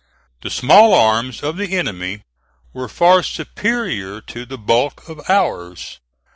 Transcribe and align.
The 0.41 0.49
small 0.49 0.95
arms 0.95 1.43
of 1.43 1.57
the 1.57 1.77
enemy 1.77 2.23
were 2.73 2.89
far 2.89 3.21
superior 3.21 4.19
to 4.21 4.47
the 4.47 4.57
bulk 4.57 5.07
of 5.07 5.21
ours. 5.29 5.99